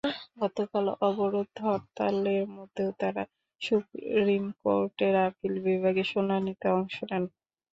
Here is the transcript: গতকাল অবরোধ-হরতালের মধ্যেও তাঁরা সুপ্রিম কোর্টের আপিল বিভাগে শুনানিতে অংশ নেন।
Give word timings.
গতকাল 0.37 0.85
অবরোধ-হরতালের 1.01 2.43
মধ্যেও 2.55 2.89
তাঁরা 2.99 3.23
সুপ্রিম 3.61 4.43
কোর্টের 4.61 5.15
আপিল 5.27 5.53
বিভাগে 5.67 6.03
শুনানিতে 6.11 6.67
অংশ 6.77 6.95
নেন। 7.09 7.23